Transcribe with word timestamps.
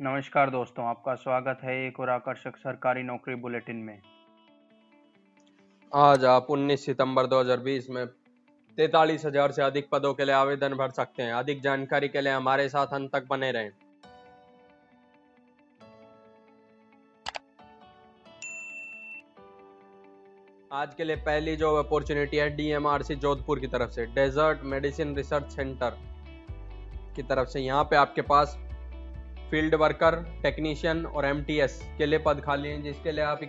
नमस्कार 0.00 0.50
दोस्तों, 0.50 0.84
आपका 0.84 1.14
स्वागत 1.14 1.58
है 1.64 1.74
एक 1.86 1.98
और 2.00 2.10
आकर्षक 2.10 2.56
सरकारी 2.56 3.02
नौकरी 3.02 3.34
बुलेटिन 3.34 3.76
में। 3.76 4.00
आज 5.92 6.24
आप 6.24 6.46
19 6.50 6.84
सितंबर 6.86 7.26
2020 7.26 7.88
में 7.90 8.06
तैतालीस 8.78 9.24
हज़ार 9.26 9.52
से 9.52 9.62
अधिक 9.62 9.88
पदों 9.92 10.12
के 10.14 10.24
लिए 10.24 10.34
आवेदन 10.34 10.74
भर 10.74 10.90
सकते 10.90 11.22
हैं। 11.22 11.32
अधिक 11.34 11.62
जानकारी 11.62 12.08
के 12.08 12.20
लिए 12.20 12.32
हमारे 12.32 12.68
साथ 12.68 12.92
अंत 12.94 13.10
तक 13.12 13.26
बने 13.30 13.50
रहें। 13.52 13.70
आज 20.72 20.94
के 20.94 21.04
लिए 21.04 21.16
पहली 21.22 21.56
जो 21.56 21.74
अपॉर्चुनिटी 21.76 22.36
है 22.36 22.50
डीएमआरसी 22.56 23.14
जोधपुर 23.16 23.60
की 23.60 23.66
तरफ़ 23.68 23.90
से 23.90 24.06
डेजर्ट 24.14 24.64
मेडिसिन 24.66 25.16
रिसर्च 25.16 25.50
सेंटर 25.52 25.98
की 27.16 27.22
तरफ़ 27.24 27.48
से। 27.48 27.60
यहाँ 27.60 27.84
पे 27.84 27.96
आपके 27.96 28.22
पास 28.24 28.58
फ़ील्ड 29.50 29.74
वर्कर, 29.74 30.14
टेक्नीशियन 30.42 31.04
और 31.06 31.24
एमटीएस 31.24 31.80
के 31.98 32.06
लिए 32.06 32.18
पद 32.18 32.40
खाली 32.40 32.68
हैं, 32.68 32.82
जिसके 32.82 33.12
लिए 33.12 33.24
आप 33.24 33.42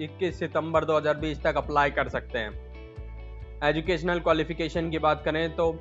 इक्कीस 0.00 0.38
सितंबर 0.38 0.84
2020 0.84 1.42
तक 1.42 1.56
अप्लाई 1.56 1.90
कर 1.90 2.08
सकते 2.08 2.38
हैं। 2.38 2.66
एजुकेशनल 3.64 4.20
क्वालिफिकेशन 4.20 4.90
की 4.90 4.98
बात 4.98 5.22
करें 5.24 5.56
तो 5.56 5.72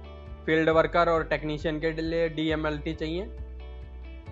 फ़ील्ड 0.45 0.69
वर्कर 0.69 1.09
और 1.09 1.23
टेक्नीशियन 1.25 1.79
के 1.79 1.91
लिए 1.91 2.29
डीएमएलटी 2.29 2.93
चाहिए 2.93 3.25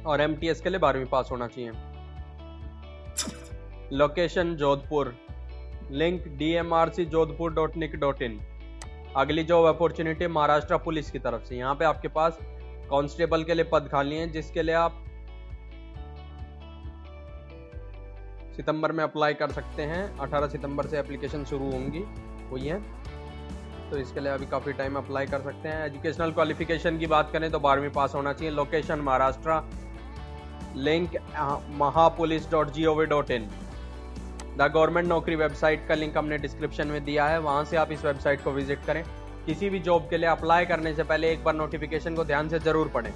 और 0.05 0.21
एमटीएस 0.21 0.61
के 0.61 0.69
लिए 0.69 0.79
बारहवीं 0.79 1.05
पास 1.05 1.29
होना 1.31 1.47
चाहिए। 1.47 1.71
Location 3.93 4.55
Jodhpur. 4.55 5.15
Link 5.91 6.27
D 6.37 6.51
M 6.53 6.73
R 6.73 6.89
C 6.89 7.05
Jodhpur 7.05 7.53
dot 7.53 7.77
nic 7.77 7.95
dot 7.95 8.21
in 8.21 8.39
अगली 9.17 9.43
जॉब 9.43 9.65
अपॉर्चुनिटी 9.67 10.27
महाराष्ट्र 10.27 10.77
पुलिस 10.79 11.11
की 11.11 11.19
तरफ़ 11.19 11.43
से। 11.43 11.55
यहाँ 11.55 11.75
पे 11.75 11.85
आपके 11.85 12.07
पास 12.09 12.37
कांस्टेबल 12.89 13.43
के 13.43 13.53
लिए 13.53 13.65
पद 13.71 13.87
खाली 13.91 14.15
हैं, 14.15 14.31
जिसके 14.31 14.61
लिए 14.61 14.75
आप 14.75 15.04
सितंबर 18.55 18.91
में 18.91 19.03
अप्लाई 19.03 19.33
कर 19.33 19.51
सकते 19.51 19.83
हैं। 19.83 20.03
18 20.19 20.47
सितंबर 20.49 20.87
से 20.87 20.99
एप्लीकेशन 20.99 21.43
शुरू 21.45 21.71
होंगी। 21.71 22.03
हुई 22.51 22.61
है 22.61 22.79
तो 23.89 23.97
इसके 23.97 24.19
लिए 24.19 24.31
अभी 24.31 24.45
काफ़ी 24.47 24.73
टाइम 24.73 24.95
अप्लाई 24.97 25.25
कर 25.27 25.41
सकते 25.41 25.69
हैं। 25.69 25.85
एजुकेशनल 25.85 26.31
क्वालिफिकेशन 26.31 26.97
की 26.97 27.07
बात 27.07 27.29
करें 27.33 27.49
तो 27.51 27.59
बारहवीं 27.59 27.89
पास 27.91 28.15
होना 28.15 28.33
चाहिए। 28.33 28.53
Location 28.53 28.99
Maharashtra 29.01 29.61
link 30.77 31.15
mahapolice 31.73 32.49
dot 32.51 32.71
G 32.71 32.85
O 32.85 32.95
V 32.95 33.05
dot 33.05 33.31
in 33.31 33.47
the 34.57 34.71
government 34.73 35.07
नौकरी 35.07 35.35
वेबसाइट 35.35 35.87
का 35.87 35.95
लिंक 35.95 36.17
हमने 36.17 36.37
डिस्क्रिप्शन 36.39 36.87
में 36.87 37.03
दिया 37.05 37.27
है। 37.27 37.39
वहाँ 37.41 37.63
से 37.65 37.77
आप 37.77 37.91
इस 37.91 38.05
वेबसाइट 38.05 38.43
को 38.43 38.51
विज़िट 38.51 38.85
करें। 38.87 39.03
किसी 39.45 39.69
भी 39.69 39.79
जॉब 39.81 40.07
के 40.09 40.17
लिए 40.17 40.29
अप्लाई 40.29 40.65
करने 40.65 40.93
से 40.93 41.03
पहले 41.03 41.31
एक 41.31 41.43
बार 41.43 41.55
नोटिफिकेशन 41.55 42.15
को 42.15 42.23
ध्यान 42.25 42.49
से 42.49 42.59
ज़रूर 42.61 42.87
पढ़ें। 42.89 43.13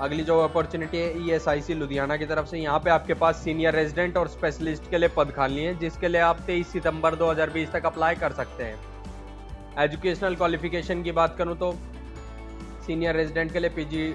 अगली 0.00 0.22
जो 0.24 0.38
अपॉर्चुनिटी 0.40 0.98
है 0.98 1.26
ई 1.26 1.30
एस 1.32 1.46
आई 1.48 1.60
सी 1.60 1.74
लुधियाना 1.74 2.16
की 2.16 2.26
तरफ़ 2.26 2.46
से। 2.46 2.58
यहाँ 2.58 2.78
पे 2.80 2.90
आपके 2.90 3.14
पास 3.14 3.42
सीनियर 3.44 3.74
रेजिडेंट 3.74 4.16
और 4.16 4.28
स्पेशलिस्ट 4.28 4.90
के 4.90 4.98
लिए 4.98 5.08
पद 5.16 5.30
खाली 5.36 5.64
हैं, 5.64 5.78
जिसके 5.78 6.08
लिए 6.08 6.20
आप 6.20 6.44
23 6.46 6.72
सितंबर 6.72 7.14
2020 7.16 7.72
तक 7.72 7.86
अप्लाई 7.86 8.14
कर 8.16 8.32
सकते 8.32 8.64
हैं। 8.64 9.84
एजुकेशनल 9.84 10.36
क्वालिफिकेशन 10.36 11.02
की 11.02 11.12
बात 11.12 11.36
करूँ 11.38 11.56
तो 11.58 11.72
सीनियर 12.86 13.16
रेजिडेंट 13.16 13.52
के 13.52 13.58
लिए 13.58 13.70
पीजी 13.70 14.12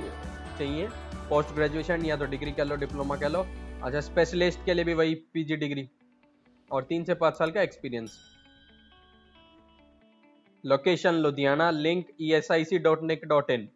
चाहिए। 0.59 0.87
पोस्ट 1.29 1.53
ग्रेजुएशन 1.55 2.05
या 2.05 2.17
तो 2.17 2.25
डिग्री 2.27 2.51
कह 2.51 2.63
लो 2.63 2.75
डिप्लोमा 2.77 3.15
कह 3.17 3.27
लो। 3.27 3.45
अच्छा 3.83 4.01
स्पेशलिस्ट 4.01 4.65
के 4.65 4.73
लिए 4.73 4.85
भी 4.85 4.93
वही 4.93 5.15
पीजी 5.33 5.55
डिग्री 5.57 5.87
और 6.71 6.83
तीन 6.83 7.03
से 7.03 7.13
पाँच 7.15 7.37
साल 7.37 7.51
का 7.51 7.61
experience 7.61 8.17
location 10.63 11.13
Ludhiana 11.23 11.69
link 11.71 12.05
E 12.21 12.33
S 12.33 12.51
I 12.51 12.65
C 12.65 12.77
dot 12.79 13.03
nic 13.03 13.25
dot 13.27 13.51
in 13.51 13.67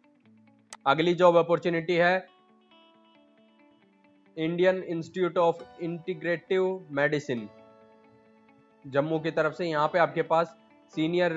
अगली 0.86 1.12
जॉब 1.14 1.36
अपॉर्चुनिटी 1.36 1.94
है 1.94 2.26
Indian 4.36 4.82
institute 4.82 5.38
of 5.38 5.62
integrative 5.82 6.86
medicine 6.90 7.48
Jammu 8.84 9.18
की 9.18 9.30
तरफ़ 9.30 9.54
से 9.54 9.66
यहाँ 9.66 9.88
पे 9.88 9.98
आपके 9.98 10.22
पास 10.22 10.56
senior 10.94 11.32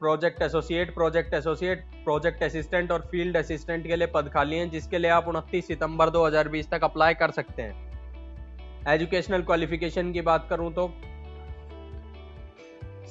project 0.00 0.42
associate 0.42 0.94
project 0.94 1.34
associate 1.34 1.84
project 2.04 2.42
assistant 2.42 2.92
और 2.92 3.08
फ़ील्ड 3.10 3.36
असिस्टेंट 3.36 3.86
के 3.86 3.96
लिए 3.96 4.06
पद 4.14 4.30
खाली 4.34 4.56
हैं, 4.56 4.70
जिसके 4.70 4.98
लिए 4.98 5.10
आप 5.10 5.28
उनतीस 5.28 5.66
सितंबर 5.66 6.10
2020 6.10 6.70
तक 6.70 6.84
अप्लाई 6.84 7.14
कर 7.14 7.30
सकते 7.30 7.62
हैं। 7.62 8.92
एजुकेशनल 8.94 9.42
क्वालिफिकेशन 9.42 10.12
की 10.12 10.20
बात 10.22 10.46
करूँ 10.50 10.72
तो 10.74 10.88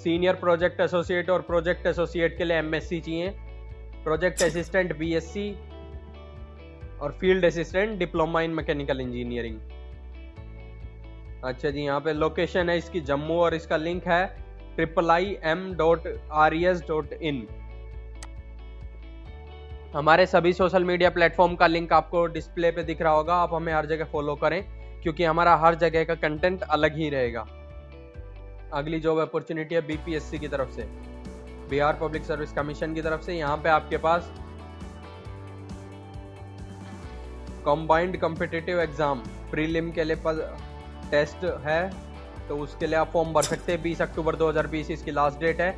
सीनियर 0.03 0.35
प्रोजेक्ट 0.35 0.81
एसोसिएट 0.81 1.29
और 1.29 1.41
प्रोजेक्ट 1.44 1.88
एसोसिएट 1.88 2.38
के 2.38 2.44
लिए 2.44 2.57
एमएससी 2.57 3.00
चाहिए। 3.01 3.35
प्रोजेक्ट 4.03 4.41
असिस्टेंट 4.43 4.97
बीएससी 4.97 5.49
और 7.01 7.17
field 7.19 7.45
assistant 7.45 7.97
diploma 7.99 8.41
in 8.41 8.51
mechanical 8.51 9.01
engineering 9.01 9.59
अच्छा 11.43 11.69
जी, 11.69 11.81
यहाँ 11.81 11.99
पे 12.01 12.13
लोकेशन 12.13 12.69
है 12.69 12.77
इसकी 12.77 12.99
जम्मू 13.01 13.39
और 13.41 13.53
इसका 13.55 13.77
लिंक 13.77 14.07
है 14.07 14.25
triple 14.75 15.11
I 15.11 15.37
M 15.45 15.73
dot 15.77 16.07
R 16.33 16.53
S 16.55 16.81
dot 16.87 17.13
in 17.13 17.47
हमारे 19.95 20.25
सभी 20.25 20.53
सोशल 20.53 20.83
मीडिया 20.83 21.09
प्लेटफॉर्म 21.09 21.55
का 21.55 21.67
लिंक 21.67 21.91
आपको 21.93 22.25
डिस्प्ले 22.27 22.71
पे 22.71 22.83
दिख 22.83 23.01
रहा 23.01 23.13
होगा, 23.13 23.35
आप 23.35 23.53
हमें 23.53 23.73
हर 23.73 23.85
जगह 23.85 24.05
फॉलो 24.11 24.35
करें, 24.35 24.63
क्योंकि 25.03 25.23
हमारा 25.23 25.55
हर 25.55 25.75
जगह 25.75 26.03
का 26.03 26.15
कंटेंट 26.17 26.61
अलग 26.61 26.95
ही 26.97 27.09
रहेगा. 27.09 27.45
अगली 28.73 28.99
जॉब 28.99 29.19
अपॉर्चुनिटी 29.19 29.75
है 29.75 29.81
बीपीएससी 29.87 30.39
की 30.39 30.47
तरफ़ 30.47 30.71
से. 30.71 30.87
बिहार 31.69 31.97
पब्लिक 32.01 32.24
सर्विस 32.25 32.53
कमीशन 32.53 32.94
की 32.94 33.01
तरफ़ 33.01 33.22
से 33.22 33.34
यहाँ 33.34 33.57
पे 33.57 33.69
आपके 33.69 33.97
पास 34.00 34.31
कॉम्बाइंड 37.66 38.19
कॉम्पिटिटिव 38.22 38.79
एग्ज़ाम 38.81 39.19
प्रीलिम 39.51 39.91
के 39.91 40.03
लिए 40.03 40.16
पर 40.25 40.41
टेस्ट 41.12 41.46
है 41.66 41.81
तो 42.47 42.57
उसके 42.59 42.88
लिए 42.88 42.96
आप 42.96 43.12
फॉर्म 43.12 43.34
भर 43.34 43.44
सकते 43.44 43.72
हैं। 43.72 43.81
20 43.84 44.01
अक्टूबर 44.01 44.35
2020 44.35 44.90
इसकी 44.91 45.12
लास्ट 45.12 45.40
डेट 45.40 45.62
है। 45.62 45.75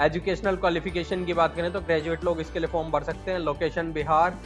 एजुकेशनल 0.00 0.56
क्वालिफिकेशन 0.56 1.24
की 1.24 1.34
बात 1.34 1.56
करें 1.56 1.72
तो 1.72 1.80
ग्रेजुएट 1.80 2.24
लोग 2.24 2.40
इसके 2.40 2.58
लिए 2.58 2.68
फॉर्म 2.68 2.90
भर 2.90 3.02
सकते 3.02 3.30
हैं। 3.30 3.38
Location 3.40 3.92
Bihar. 3.92 4.38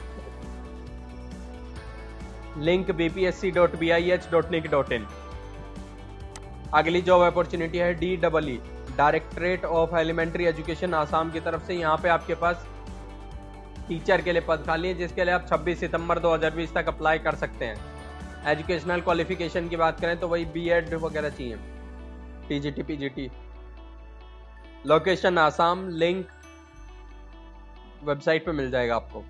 Link 2.61 2.91
BPSC 2.93 3.51
dot 3.51 3.77
B 3.79 3.91
I 3.91 4.11
H 4.11 4.29
dot 4.33 4.51
nic 4.51 4.71
dot 4.71 4.93
in 4.93 5.07
अगली 6.75 7.03
जॉब 7.03 7.23
अपॉर्चुनिटी 7.23 7.79
है 7.79 7.93
D 7.95 8.17
double 8.19 8.49
E 8.49 8.61
directorate 8.97 9.65
of 9.65 9.97
elementary 9.97 10.45
education 10.47 10.95
Assam 10.95 11.31
की 11.31 11.41
तरफ़ 11.41 11.67
से 11.67 11.75
यहाँ 11.75 11.97
पे 12.03 12.09
आपके 12.09 12.35
पास 12.35 12.67
टीचर 13.89 14.21
के 14.21 14.33
लिए 14.33 14.43
पद 14.43 14.63
खाली 14.67 14.89
है, 14.89 14.95
जिसके 14.95 15.25
लिए 15.25 15.35
आप 15.35 15.47
26 15.49 15.81
सितंबर 15.81 16.19
2020 16.19 16.73
तक 16.75 16.89
अप्लाई 16.89 17.19
कर 17.19 17.35
सकते 17.35 17.65
हैं। 17.65 17.77
एजुकेशनल 18.47 19.01
क्वालिफिकेशन 19.01 19.69
की 19.69 19.77
बात 19.77 20.01
करें 20.01 20.19
तो 20.21 20.29
वही 20.29 20.45
बीएड 20.47 20.95
वगैरह 20.95 21.29
चाहिए। 21.31 21.57
TGT 22.49 22.83
PGT 22.83 23.31
location 24.87 25.39
Assam 25.39 25.89
link 25.91 26.27
website 28.05 28.45
पे 28.47 28.53
मिल 28.53 28.71
जाएगा 28.71 28.97
आपको। 28.97 29.25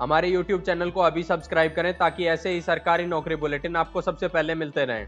हमारे 0.00 0.30
YouTube 0.30 0.64
चैनल 0.66 0.90
को 0.90 1.00
अभी 1.00 1.22
सब्सक्राइब 1.22 1.72
करें 1.76 1.92
ताकि 1.98 2.26
ऐसे 2.28 2.50
ही 2.50 2.60
सरकारी 2.62 3.06
नौकरी 3.06 3.36
बुलेटिन 3.36 3.76
आपको 3.76 4.02
सबसे 4.02 4.28
पहले 4.28 4.54
मिलते 4.54 4.84
रहें। 4.84 5.06